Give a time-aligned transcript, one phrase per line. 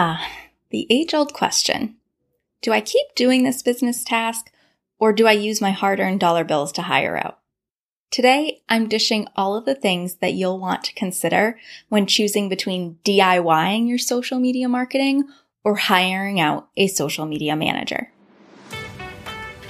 [0.00, 0.30] Ah,
[0.70, 1.96] the age old question.
[2.62, 4.48] Do I keep doing this business task
[5.00, 7.40] or do I use my hard earned dollar bills to hire out?
[8.12, 11.58] Today, I'm dishing all of the things that you'll want to consider
[11.88, 15.24] when choosing between DIYing your social media marketing
[15.64, 18.12] or hiring out a social media manager.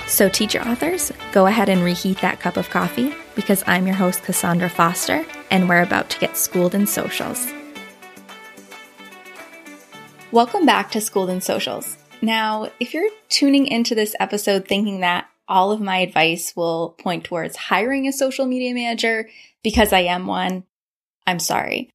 [0.07, 4.23] So, teacher authors, go ahead and reheat that cup of coffee because I'm your host,
[4.25, 7.51] Kassaundra Foster, and we're about to get schooled in socials.
[10.31, 11.97] Welcome back to Schooled in Socials.
[12.21, 17.25] Now, if you're tuning into this episode thinking that all of my advice will point
[17.25, 19.31] towards hiring a social media manager
[19.63, 20.65] because I am one,
[21.27, 21.89] I'm sorry.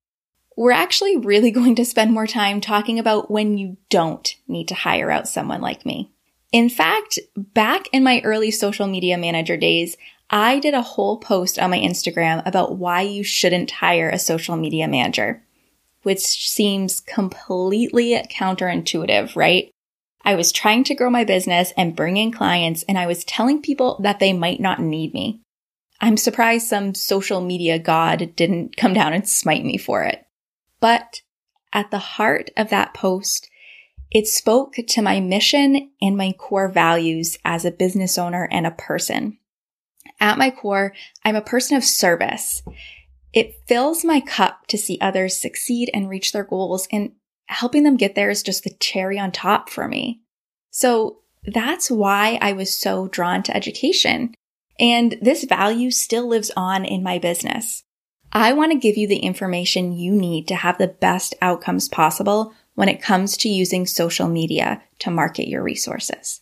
[0.57, 4.75] We're actually really going to spend more time talking about when you don't need to
[4.75, 6.11] hire out someone like me.
[6.51, 9.95] In fact, back in my early social media manager days,
[10.31, 14.55] I did a whole post on my Instagram about why you shouldn't hire a social
[14.55, 15.43] media manager,
[16.03, 19.71] which seems completely counterintuitive, right?
[20.23, 23.61] I was trying to grow my business and bring in clients, and I was telling
[23.61, 25.41] people that they might not need me.
[25.99, 30.25] I'm surprised some social media god didn't come down and smite me for it.
[30.79, 31.21] But
[31.71, 33.49] at the heart of that post,
[34.11, 38.71] it spoke to my mission and my core values as a business owner and a
[38.71, 39.39] person.
[40.19, 40.93] At my core,
[41.25, 42.61] I'm a person of service.
[43.33, 47.13] It fills my cup to see others succeed and reach their goals, and
[47.47, 50.21] helping them get there is just the cherry on top for me.
[50.69, 54.33] So that's why I was so drawn to education.
[54.79, 57.83] And this value still lives on in my business.
[58.31, 62.53] I want to give you the information you need to have the best outcomes possible
[62.75, 66.41] when it comes to using social media to market your resources.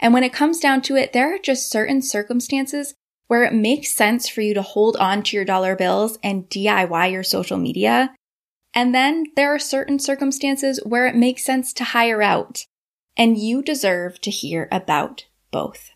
[0.00, 2.94] And when it comes down to it, there are just certain circumstances
[3.30, 7.12] where it makes sense for you to hold on to your dollar bills and DIY
[7.12, 8.12] your social media.
[8.74, 12.66] And then there are certain circumstances where it makes sense to hire out.
[13.16, 15.92] And you deserve to hear about both.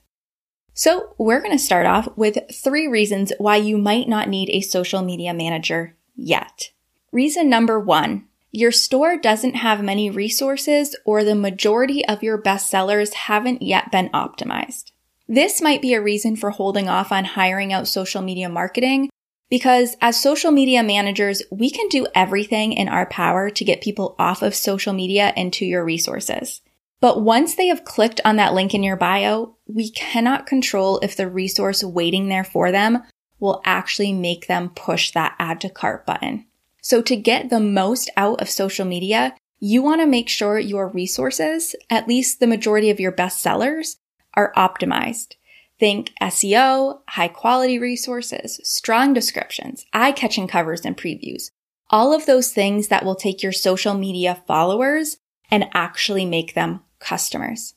[0.74, 4.60] So we're going to start off with three reasons why you might not need a
[4.60, 6.70] social media manager yet.
[7.10, 13.12] Reason number one, your store doesn't have many resources or the majority of your bestsellers
[13.14, 14.92] haven't yet been optimized.
[15.28, 19.08] This might be a reason for holding off on hiring out social media marketing
[19.48, 24.16] because as social media managers, we can do everything in our power to get people
[24.18, 26.60] off of social media into your resources.
[27.00, 31.16] But once they have clicked on that link in your bio, we cannot control if
[31.16, 33.02] the resource waiting there for them
[33.38, 36.46] will actually make them push that add to cart button.
[36.82, 40.88] So to get the most out of social media, you want to make sure your
[40.88, 43.96] resources, at least the majority of your best sellers,
[44.34, 45.34] are optimized.
[45.78, 51.50] Think SEO, high quality resources, strong descriptions, eye catching covers and previews.
[51.90, 55.18] All of those things that will take your social media followers
[55.50, 57.74] and actually make them customers.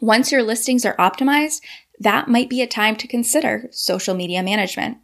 [0.00, 1.60] Once your listings are optimized,
[1.98, 4.98] that might be a time to consider social media management.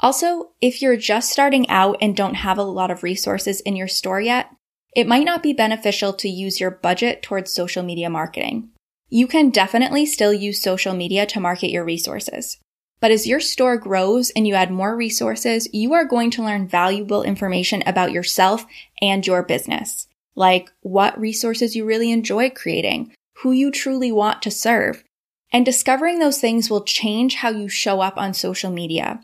[0.00, 3.88] Also, if you're just starting out and don't have a lot of resources in your
[3.88, 4.50] store yet,
[4.96, 8.70] it might not be beneficial to use your budget towards social media marketing.
[9.10, 12.58] You can definitely still use social media to market your resources.
[13.00, 16.68] But as your store grows and you add more resources, you are going to learn
[16.68, 18.66] valuable information about yourself
[19.02, 20.06] and your business,
[20.36, 25.02] like what resources you really enjoy creating, who you truly want to serve.
[25.52, 29.20] And discovering those things will change how you show up on social media.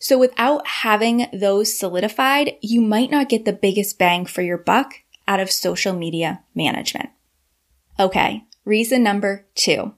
[0.00, 4.94] So without having those solidified, you might not get the biggest bang for your buck
[5.28, 7.10] out of social media management.
[8.00, 8.44] Okay.
[8.70, 9.94] Reason number two.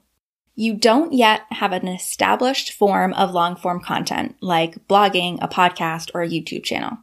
[0.55, 6.09] You don't yet have an established form of long form content like blogging, a podcast,
[6.15, 6.97] or a YouTube channel.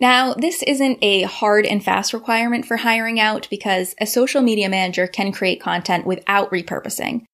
[0.00, 4.68] Now, this isn't a hard and fast requirement for hiring out because a social media
[4.68, 7.24] manager can create content without repurposing.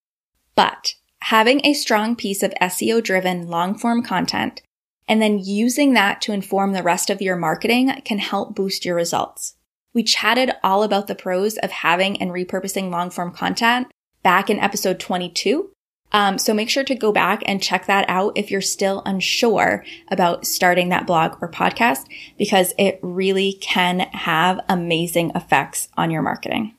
[0.54, 4.62] But having a strong piece of SEO driven long form content
[5.06, 8.96] and then using that to inform the rest of your marketing can help boost your
[8.96, 9.56] results.
[9.94, 13.88] We chatted all about the pros of having and repurposing long form content
[14.22, 15.70] back in episode 22.
[16.12, 19.84] Um, so make sure to go back and check that out if you're still unsure
[20.10, 22.06] about starting that blog or podcast
[22.36, 26.74] because it really can have amazing effects on your marketing.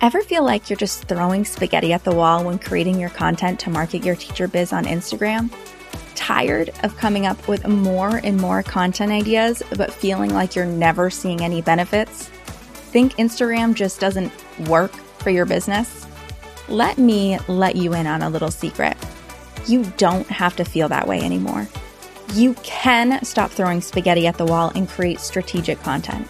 [0.00, 3.70] Ever feel like you're just throwing spaghetti at the wall when creating your content to
[3.70, 5.50] market your teacher biz on Instagram?
[6.26, 11.08] Tired of coming up with more and more content ideas, but feeling like you're never
[11.08, 12.26] seeing any benefits?
[12.90, 14.32] Think Instagram just doesn't
[14.68, 14.90] work
[15.20, 16.04] for your business?
[16.68, 18.96] Let me let you in on a little secret.
[19.68, 21.68] You don't have to feel that way anymore.
[22.34, 26.26] You can stop throwing spaghetti at the wall and create strategic content.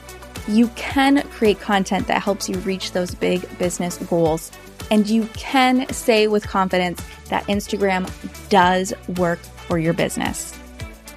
[0.46, 4.52] You can create content that helps you reach those big business goals.
[4.90, 8.10] And you can say with confidence that Instagram
[8.50, 10.58] does work for your business.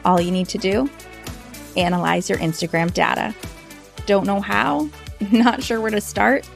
[0.05, 0.89] All you need to do
[1.77, 3.33] analyze your Instagram data.
[4.05, 4.89] Don't know how?
[5.31, 6.47] Not sure where to start?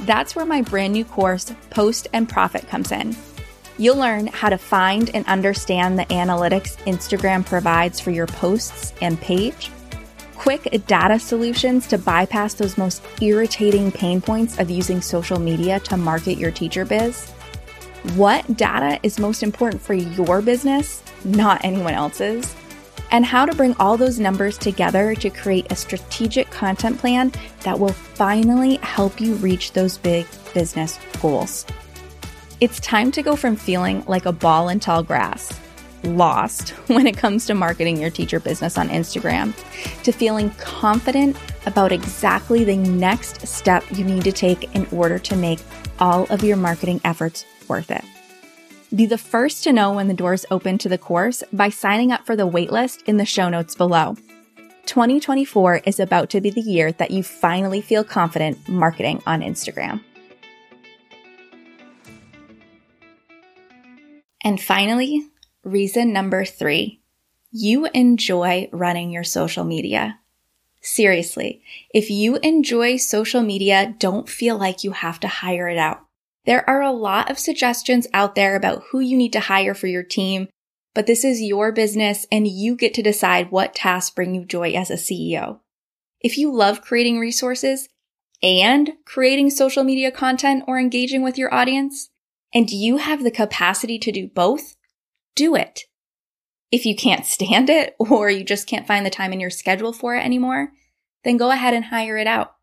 [0.00, 3.16] That's where my brand new course, Post and Profit, comes in.
[3.78, 9.20] You'll learn how to find and understand the analytics Instagram provides for your posts and
[9.20, 9.70] page,
[10.34, 15.96] quick data solutions to bypass those most irritating pain points of using social media to
[15.96, 17.30] market your teacher biz,
[18.14, 22.54] what data is most important for your business, not anyone else's,
[23.10, 27.78] and how to bring all those numbers together to create a strategic content plan that
[27.78, 31.66] will finally help you reach those big business goals.
[32.60, 35.58] It's time to go from feeling like a ball in tall grass,
[36.04, 39.52] lost when it comes to marketing your teacher business on Instagram,
[40.04, 41.36] to feeling confident
[41.66, 45.58] about exactly the next step you need to take in order to make
[45.98, 48.04] all of your marketing efforts worth it.
[48.94, 52.24] Be the first to know when the doors open to the course by signing up
[52.24, 54.16] for the waitlist in the show notes below.
[54.86, 60.02] 2024 is about to be the year that you finally feel confident marketing on Instagram.
[64.42, 65.26] And finally,
[65.64, 67.00] reason number three
[67.50, 70.20] you enjoy running your social media.
[70.80, 76.05] Seriously, if you enjoy social media, don't feel like you have to hire it out.
[76.46, 79.88] There are a lot of suggestions out there about who you need to hire for
[79.88, 80.48] your team,
[80.94, 84.70] but this is your business and you get to decide what tasks bring you joy
[84.72, 85.60] as a CEO.
[86.20, 87.88] If you love creating resources
[88.42, 92.10] and creating social media content or engaging with your audience,
[92.54, 94.76] and you have the capacity to do both,
[95.34, 95.82] do it.
[96.72, 99.92] If you can't stand it or you just can't find the time in your schedule
[99.92, 100.72] for it anymore,
[101.24, 102.55] then go ahead and hire it out.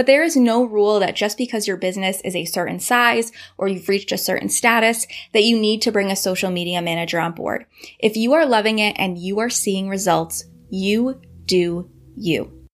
[0.00, 3.68] But there is no rule that just because your business is a certain size or
[3.68, 7.32] you've reached a certain status that you need to bring a social media manager on
[7.32, 7.66] board.
[7.98, 12.66] If you are loving it and you are seeing results, you do you.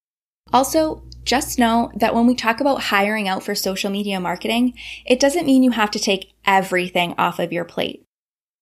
[0.52, 4.74] Also, just know that when we talk about hiring out for social media marketing,
[5.04, 8.04] it doesn't mean you have to take everything off of your plate.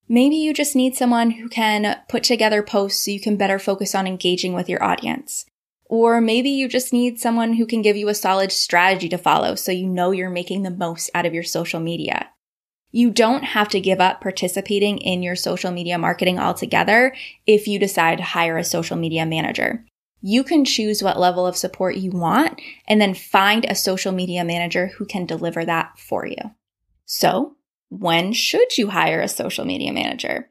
[0.09, 3.95] Maybe you just need someone who can put together posts so you can better focus
[3.95, 5.45] on engaging with your audience.
[5.87, 9.55] Or maybe you just need someone who can give you a solid strategy to follow
[9.55, 12.31] so you know you're making the most out of your social media.
[12.91, 17.15] You don't have to give up participating in your social media marketing altogether
[17.47, 19.85] if you decide to hire a social media manager.
[20.21, 24.45] You can choose what level of support you want and then find a social media
[24.45, 26.39] manager who can deliver that for you.
[27.05, 27.57] So,
[27.91, 30.49] when should you hire a social media manager?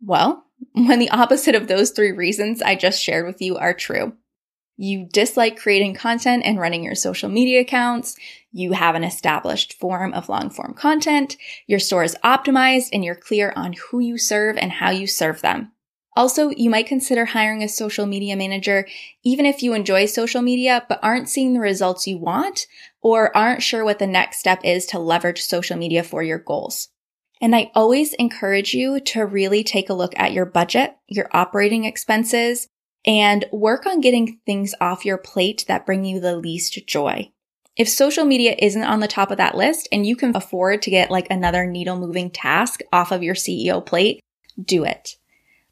[0.00, 4.14] Well, when the opposite of those three reasons I just shared with you are true.
[4.76, 8.16] You dislike creating content and running your social media accounts.
[8.52, 11.36] You have an established form of long form content.
[11.66, 15.40] Your store is optimized and you're clear on who you serve and how you serve
[15.40, 15.72] them.
[16.14, 18.86] Also, you might consider hiring a social media manager
[19.24, 22.66] even if you enjoy social media but aren't seeing the results you want
[23.00, 26.88] or aren't sure what the next step is to leverage social media for your goals.
[27.40, 31.84] And I always encourage you to really take a look at your budget, your operating
[31.84, 32.68] expenses,
[33.04, 37.30] and work on getting things off your plate that bring you the least joy.
[37.76, 40.90] If social media isn't on the top of that list and you can afford to
[40.90, 44.20] get like another needle moving task off of your CEO plate,
[44.62, 45.16] do it.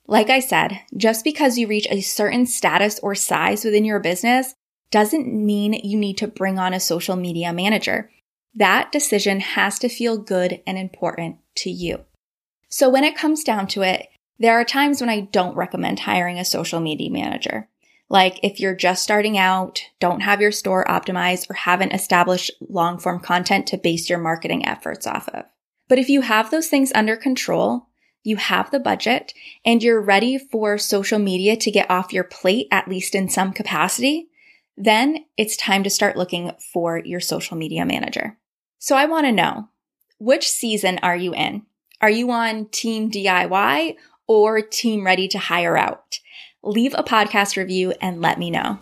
[0.06, 4.54] Like I said, just because you reach a certain status or size within your business
[4.90, 8.10] doesn't mean you need to bring on a social media manager.
[8.54, 12.04] That decision has to feel good and important to you.
[12.68, 14.08] So when it comes down to it,
[14.40, 17.68] there are times when I don't recommend hiring a social media manager.
[18.08, 22.98] Like if you're just starting out, don't have your store optimized, or haven't established long
[22.98, 25.44] form content to base your marketing efforts off of.
[25.88, 27.86] But if you have those things under control,
[28.24, 29.32] you have the budget,
[29.64, 33.52] and you're ready for social media to get off your plate, at least in some
[33.52, 34.28] capacity,
[34.76, 38.38] then it's time to start looking for your social media manager.
[38.78, 39.68] So I want to know,
[40.18, 41.66] which season are you in?
[42.00, 43.96] Are you on team DIY
[44.30, 46.20] or team ready to hire out?
[46.62, 48.78] Leave a podcast review and let me know.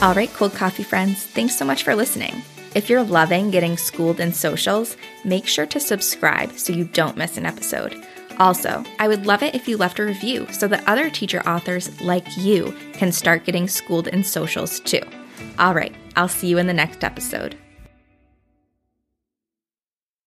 [0.00, 2.42] All right, cold coffee friends, thanks so much for listening.
[2.76, 7.38] If you're loving getting schooled in socials, make sure to subscribe so you don't miss
[7.38, 8.00] an episode.
[8.38, 12.00] Also, I would love it if you left a review so that other teacher authors
[12.00, 15.02] like you can start getting schooled in socials too.
[15.58, 17.56] All right, I'll see you in the next episode.